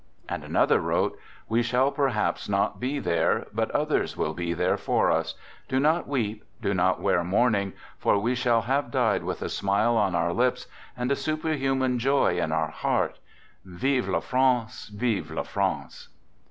[0.27, 1.15] And another wrote:
[1.47, 5.35] "We shall perhaps not be there, but others will be there for us.
[5.67, 9.95] Do not weep, do not wear mourning, for we shall have died with a smile
[9.97, 10.65] on our lips
[10.97, 13.19] and a superhuman joy in our heart,
[13.63, 14.87] Vive la France!
[14.87, 16.09] Vive la France